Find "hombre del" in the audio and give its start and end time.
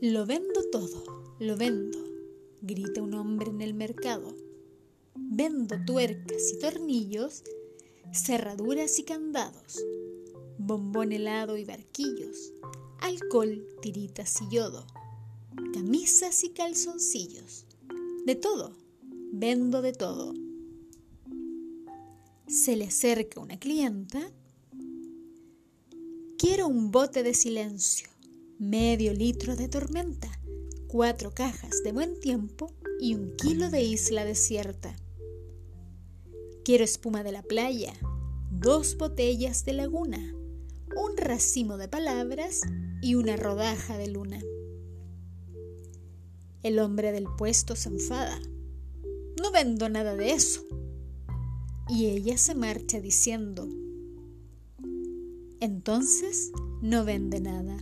46.80-47.28